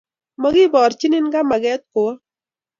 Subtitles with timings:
[0.41, 2.11] Makiboorchin kimakeet kowo